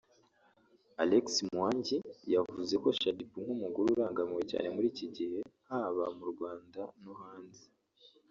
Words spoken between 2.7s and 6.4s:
kuri Shaddy Boo nk’umugore urangariwe cyane muri iki gihe haba mu